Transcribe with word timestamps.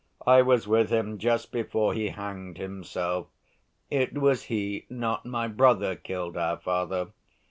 I 0.25 0.41
was 0.41 0.67
with 0.67 0.89
him 0.89 1.19
just 1.19 1.51
before 1.51 1.93
he 1.93 2.09
hanged 2.09 2.57
himself. 2.57 3.27
It 3.91 4.17
was 4.17 4.45
he, 4.45 4.87
not 4.89 5.27
my 5.27 5.47
brother, 5.47 5.95
killed 5.95 6.35
our 6.35 6.57
father. 6.57 7.09